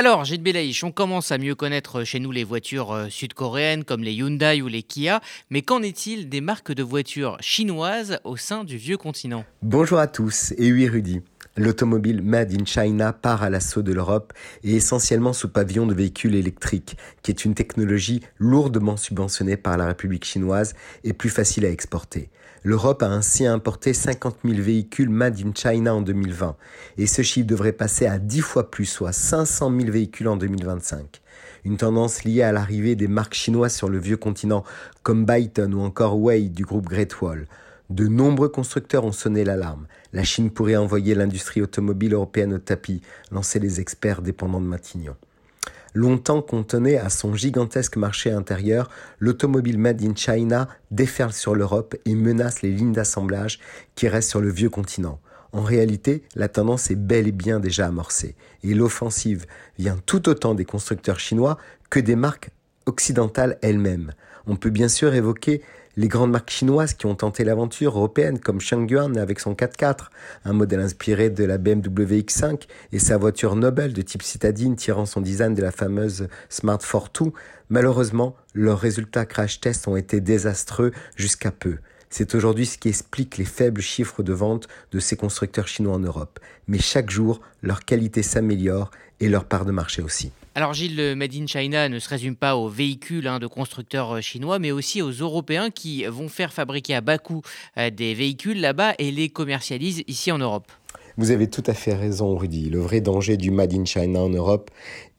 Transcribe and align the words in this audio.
Alors, 0.00 0.24
Gilles 0.24 0.42
Belaïch, 0.42 0.82
on 0.82 0.92
commence 0.92 1.30
à 1.30 1.36
mieux 1.36 1.54
connaître 1.54 2.04
chez 2.04 2.20
nous 2.20 2.32
les 2.32 2.42
voitures 2.42 2.90
euh, 2.90 3.08
sud-coréennes 3.10 3.84
comme 3.84 4.02
les 4.02 4.14
Hyundai 4.14 4.62
ou 4.62 4.66
les 4.66 4.82
Kia, 4.82 5.20
mais 5.50 5.60
qu'en 5.60 5.82
est-il 5.82 6.30
des 6.30 6.40
marques 6.40 6.72
de 6.72 6.82
voitures 6.82 7.36
chinoises 7.40 8.18
au 8.24 8.38
sein 8.38 8.64
du 8.64 8.78
vieux 8.78 8.96
continent? 8.96 9.44
Bonjour 9.60 9.98
à 9.98 10.06
tous, 10.06 10.54
et 10.56 10.72
oui 10.72 10.88
Rudy. 10.88 11.20
L'automobile 11.60 12.22
Made 12.22 12.58
in 12.58 12.64
China 12.64 13.12
part 13.12 13.42
à 13.42 13.50
l'assaut 13.50 13.82
de 13.82 13.92
l'Europe 13.92 14.32
et 14.64 14.76
essentiellement 14.76 15.34
sous 15.34 15.50
pavillon 15.50 15.86
de 15.86 15.92
véhicules 15.92 16.34
électriques, 16.34 16.96
qui 17.22 17.30
est 17.30 17.44
une 17.44 17.54
technologie 17.54 18.22
lourdement 18.38 18.96
subventionnée 18.96 19.58
par 19.58 19.76
la 19.76 19.84
République 19.84 20.24
chinoise 20.24 20.72
et 21.04 21.12
plus 21.12 21.28
facile 21.28 21.66
à 21.66 21.70
exporter. 21.70 22.30
L'Europe 22.62 23.02
a 23.02 23.08
ainsi 23.08 23.44
importé 23.44 23.92
50 23.92 24.38
000 24.42 24.62
véhicules 24.62 25.10
Made 25.10 25.38
in 25.44 25.52
China 25.54 25.96
en 25.96 26.00
2020 26.00 26.56
et 26.96 27.06
ce 27.06 27.20
chiffre 27.20 27.46
devrait 27.46 27.72
passer 27.72 28.06
à 28.06 28.18
10 28.18 28.40
fois 28.40 28.70
plus, 28.70 28.86
soit 28.86 29.12
500 29.12 29.70
000 29.80 29.92
véhicules 29.92 30.28
en 30.28 30.38
2025. 30.38 31.20
Une 31.66 31.76
tendance 31.76 32.24
liée 32.24 32.40
à 32.40 32.52
l'arrivée 32.52 32.96
des 32.96 33.08
marques 33.08 33.34
chinoises 33.34 33.74
sur 33.74 33.90
le 33.90 33.98
vieux 33.98 34.16
continent 34.16 34.64
comme 35.02 35.26
Byton 35.26 35.74
ou 35.74 35.82
encore 35.82 36.18
Wei 36.18 36.48
du 36.48 36.64
groupe 36.64 36.88
Great 36.88 37.20
Wall. 37.20 37.46
De 37.90 38.06
nombreux 38.06 38.48
constructeurs 38.48 39.04
ont 39.04 39.10
sonné 39.10 39.42
l'alarme. 39.42 39.88
La 40.12 40.22
Chine 40.22 40.50
pourrait 40.50 40.76
envoyer 40.76 41.16
l'industrie 41.16 41.60
automobile 41.60 42.14
européenne 42.14 42.54
au 42.54 42.58
tapis, 42.58 43.02
lancer 43.32 43.58
les 43.58 43.80
experts 43.80 44.22
dépendants 44.22 44.60
de 44.60 44.66
Matignon. 44.66 45.16
Longtemps 45.92 46.40
contenée 46.40 46.98
à 46.98 47.10
son 47.10 47.34
gigantesque 47.34 47.96
marché 47.96 48.30
intérieur, 48.30 48.88
l'automobile 49.18 49.76
Made 49.76 50.04
in 50.04 50.14
China 50.14 50.68
déferle 50.92 51.32
sur 51.32 51.56
l'Europe 51.56 51.96
et 52.04 52.14
menace 52.14 52.62
les 52.62 52.70
lignes 52.70 52.92
d'assemblage 52.92 53.58
qui 53.96 54.06
restent 54.06 54.30
sur 54.30 54.40
le 54.40 54.50
vieux 54.50 54.70
continent. 54.70 55.18
En 55.50 55.62
réalité, 55.62 56.22
la 56.36 56.46
tendance 56.46 56.92
est 56.92 56.96
bel 56.96 57.26
et 57.26 57.32
bien 57.32 57.58
déjà 57.58 57.88
amorcée, 57.88 58.36
et 58.62 58.72
l'offensive 58.72 59.46
vient 59.80 59.98
tout 60.06 60.28
autant 60.28 60.54
des 60.54 60.64
constructeurs 60.64 61.18
chinois 61.18 61.58
que 61.90 61.98
des 61.98 62.14
marques 62.14 62.50
occidentales 62.86 63.58
elles-mêmes. 63.60 64.12
On 64.46 64.54
peut 64.54 64.70
bien 64.70 64.88
sûr 64.88 65.12
évoquer 65.12 65.60
les 65.96 66.08
grandes 66.08 66.30
marques 66.30 66.50
chinoises 66.50 66.94
qui 66.94 67.06
ont 67.06 67.14
tenté 67.14 67.44
l'aventure 67.44 67.96
européenne 67.96 68.38
comme 68.38 68.60
Changyuan 68.60 69.16
avec 69.16 69.40
son 69.40 69.54
4x4, 69.54 70.10
un 70.44 70.52
modèle 70.52 70.80
inspiré 70.80 71.30
de 71.30 71.44
la 71.44 71.58
BMW 71.58 72.20
X5 72.20 72.62
et 72.92 72.98
sa 72.98 73.16
voiture 73.16 73.56
Nobel 73.56 73.92
de 73.92 74.02
type 74.02 74.22
citadine 74.22 74.76
tirant 74.76 75.06
son 75.06 75.20
design 75.20 75.54
de 75.54 75.62
la 75.62 75.72
fameuse 75.72 76.28
Smart 76.48 76.80
Fortwo, 76.80 77.32
malheureusement, 77.68 78.36
leurs 78.54 78.78
résultats 78.78 79.26
crash 79.26 79.60
test 79.60 79.88
ont 79.88 79.96
été 79.96 80.20
désastreux 80.20 80.92
jusqu'à 81.16 81.50
peu. 81.50 81.78
C'est 82.12 82.34
aujourd'hui 82.34 82.66
ce 82.66 82.76
qui 82.76 82.88
explique 82.88 83.38
les 83.38 83.44
faibles 83.44 83.80
chiffres 83.80 84.24
de 84.24 84.32
vente 84.32 84.66
de 84.90 84.98
ces 84.98 85.16
constructeurs 85.16 85.68
chinois 85.68 85.94
en 85.94 86.00
Europe. 86.00 86.40
Mais 86.66 86.80
chaque 86.80 87.08
jour, 87.08 87.40
leur 87.62 87.84
qualité 87.84 88.24
s'améliore 88.24 88.90
et 89.20 89.28
leur 89.28 89.44
part 89.44 89.64
de 89.64 89.70
marché 89.70 90.02
aussi. 90.02 90.32
Alors 90.56 90.74
Gilles, 90.74 90.96
le 90.96 91.14
Made 91.14 91.34
in 91.34 91.46
China 91.46 91.88
ne 91.88 92.00
se 92.00 92.08
résume 92.08 92.34
pas 92.34 92.56
aux 92.56 92.68
véhicules 92.68 93.28
hein, 93.28 93.38
de 93.38 93.46
constructeurs 93.46 94.16
euh, 94.16 94.20
chinois, 94.20 94.58
mais 94.58 94.72
aussi 94.72 95.00
aux 95.00 95.12
Européens 95.12 95.70
qui 95.70 96.04
vont 96.06 96.28
faire 96.28 96.52
fabriquer 96.52 96.96
à 96.96 97.00
bas 97.00 97.18
coût 97.18 97.42
euh, 97.78 97.90
des 97.90 98.14
véhicules 98.14 98.60
là-bas 98.60 98.94
et 98.98 99.12
les 99.12 99.28
commercialisent 99.28 100.02
ici 100.08 100.32
en 100.32 100.38
Europe. 100.38 100.66
Vous 101.16 101.32
avez 101.32 101.48
tout 101.48 101.64
à 101.66 101.74
fait 101.74 101.92
raison, 101.92 102.36
Rudy. 102.36 102.70
Le 102.70 102.78
vrai 102.78 103.00
danger 103.00 103.36
du 103.36 103.50
Made 103.50 103.74
in 103.74 103.84
China 103.84 104.20
en 104.20 104.28
Europe 104.28 104.70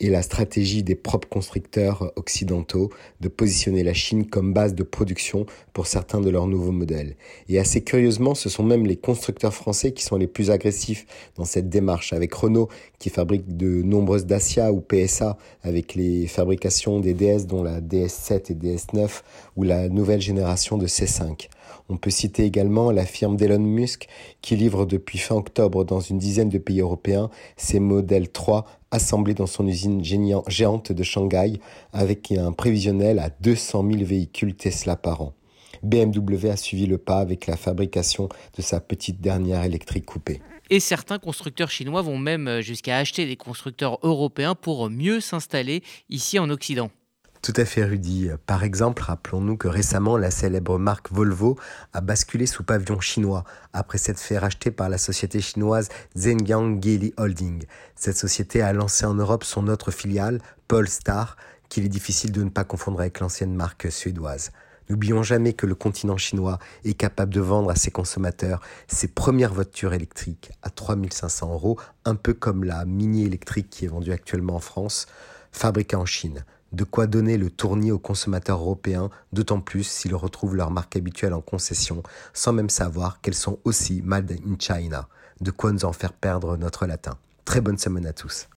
est 0.00 0.08
la 0.08 0.22
stratégie 0.22 0.84
des 0.84 0.94
propres 0.94 1.28
constructeurs 1.28 2.12
occidentaux 2.14 2.90
de 3.20 3.28
positionner 3.28 3.82
la 3.82 3.92
Chine 3.92 4.26
comme 4.26 4.52
base 4.52 4.74
de 4.74 4.84
production 4.84 5.46
pour 5.72 5.88
certains 5.88 6.20
de 6.20 6.30
leurs 6.30 6.46
nouveaux 6.46 6.70
modèles. 6.72 7.16
Et 7.48 7.58
assez 7.58 7.82
curieusement, 7.82 8.34
ce 8.34 8.48
sont 8.48 8.62
même 8.62 8.86
les 8.86 8.96
constructeurs 8.96 9.52
français 9.52 9.92
qui 9.92 10.04
sont 10.04 10.16
les 10.16 10.28
plus 10.28 10.50
agressifs 10.50 11.06
dans 11.36 11.44
cette 11.44 11.68
démarche, 11.68 12.12
avec 12.12 12.32
Renault 12.34 12.68
qui 12.98 13.10
fabrique 13.10 13.56
de 13.56 13.82
nombreuses 13.82 14.26
Dacia 14.26 14.72
ou 14.72 14.80
PSA 14.80 15.36
avec 15.62 15.94
les 15.96 16.28
fabrications 16.28 17.00
des 17.00 17.14
DS 17.14 17.46
dont 17.46 17.62
la 17.62 17.80
DS7 17.80 18.52
et 18.52 18.54
DS9 18.54 19.22
ou 19.56 19.64
la 19.64 19.88
nouvelle 19.88 20.20
génération 20.20 20.78
de 20.78 20.86
C5. 20.86 21.48
On 21.88 21.96
peut 21.96 22.10
citer 22.10 22.44
également 22.44 22.90
la 22.90 23.04
firme 23.04 23.36
d'Elon 23.36 23.58
Musk 23.58 24.08
qui 24.42 24.56
livre 24.56 24.86
depuis 24.86 25.18
fin 25.18 25.36
octobre 25.36 25.84
dans 25.84 26.00
une 26.00 26.18
dizaine 26.18 26.48
de 26.48 26.58
pays 26.58 26.80
européens 26.80 27.30
ses 27.56 27.80
modèles 27.80 28.30
3 28.30 28.64
assemblés 28.90 29.34
dans 29.34 29.46
son 29.46 29.66
usine 29.66 30.02
géante 30.48 30.92
de 30.92 31.02
Shanghai 31.02 31.60
avec 31.92 32.32
un 32.32 32.52
prévisionnel 32.52 33.18
à 33.18 33.30
200 33.40 33.84
000 33.90 34.04
véhicules 34.04 34.54
Tesla 34.54 34.96
par 34.96 35.22
an. 35.22 35.34
BMW 35.82 36.50
a 36.50 36.56
suivi 36.56 36.86
le 36.86 36.98
pas 36.98 37.18
avec 37.18 37.46
la 37.46 37.56
fabrication 37.56 38.28
de 38.56 38.62
sa 38.62 38.80
petite 38.80 39.20
dernière 39.20 39.64
électrique 39.64 40.06
coupée. 40.06 40.40
Et 40.68 40.78
certains 40.78 41.18
constructeurs 41.18 41.70
chinois 41.70 42.02
vont 42.02 42.18
même 42.18 42.60
jusqu'à 42.60 42.98
acheter 42.98 43.26
des 43.26 43.36
constructeurs 43.36 43.98
européens 44.02 44.54
pour 44.54 44.88
mieux 44.88 45.20
s'installer 45.20 45.82
ici 46.08 46.38
en 46.38 46.50
Occident. 46.50 46.90
Tout 47.42 47.54
à 47.56 47.64
fait, 47.64 47.84
Rudy. 47.84 48.28
Par 48.44 48.64
exemple, 48.64 49.02
rappelons-nous 49.02 49.56
que 49.56 49.66
récemment, 49.66 50.18
la 50.18 50.30
célèbre 50.30 50.78
marque 50.78 51.10
Volvo 51.10 51.58
a 51.94 52.02
basculé 52.02 52.44
sous 52.44 52.64
pavillon 52.64 53.00
chinois 53.00 53.44
après 53.72 53.96
s'être 53.96 54.20
fait 54.20 54.36
racheter 54.36 54.70
par 54.70 54.90
la 54.90 54.98
société 54.98 55.40
chinoise 55.40 55.88
Zhenjiang 56.18 56.82
Geely 56.82 57.14
Holding. 57.16 57.64
Cette 57.96 58.18
société 58.18 58.60
a 58.60 58.74
lancé 58.74 59.06
en 59.06 59.14
Europe 59.14 59.44
son 59.44 59.68
autre 59.68 59.90
filiale, 59.90 60.42
Polestar, 60.68 61.38
qu'il 61.70 61.86
est 61.86 61.88
difficile 61.88 62.30
de 62.30 62.44
ne 62.44 62.50
pas 62.50 62.64
confondre 62.64 63.00
avec 63.00 63.20
l'ancienne 63.20 63.54
marque 63.54 63.90
suédoise. 63.90 64.50
N'oublions 64.90 65.22
jamais 65.22 65.54
que 65.54 65.66
le 65.66 65.74
continent 65.74 66.18
chinois 66.18 66.58
est 66.84 66.92
capable 66.92 67.32
de 67.32 67.40
vendre 67.40 67.70
à 67.70 67.74
ses 67.74 67.90
consommateurs 67.90 68.60
ses 68.86 69.08
premières 69.08 69.54
voitures 69.54 69.94
électriques 69.94 70.50
à 70.62 70.68
3500 70.68 71.54
euros, 71.54 71.78
un 72.04 72.16
peu 72.16 72.34
comme 72.34 72.64
la 72.64 72.84
Mini 72.84 73.24
électrique 73.24 73.70
qui 73.70 73.86
est 73.86 73.88
vendue 73.88 74.12
actuellement 74.12 74.56
en 74.56 74.60
France, 74.60 75.06
fabriquée 75.52 75.96
en 75.96 76.06
Chine. 76.06 76.44
De 76.72 76.84
quoi 76.84 77.06
donner 77.06 77.36
le 77.36 77.50
tournis 77.50 77.90
aux 77.90 77.98
consommateurs 77.98 78.60
européens, 78.60 79.10
d'autant 79.32 79.60
plus 79.60 79.84
s'ils 79.84 80.14
retrouvent 80.14 80.56
leur 80.56 80.70
marque 80.70 80.96
habituelle 80.96 81.34
en 81.34 81.40
concession, 81.40 82.02
sans 82.32 82.52
même 82.52 82.70
savoir 82.70 83.20
qu'elles 83.20 83.34
sont 83.34 83.58
aussi 83.64 84.02
made 84.02 84.32
in 84.32 84.56
China. 84.58 85.08
De 85.40 85.50
quoi 85.50 85.72
nous 85.72 85.84
en 85.84 85.92
faire 85.92 86.12
perdre 86.12 86.56
notre 86.56 86.86
latin. 86.86 87.16
Très 87.44 87.60
bonne 87.60 87.78
semaine 87.78 88.06
à 88.06 88.12
tous. 88.12 88.46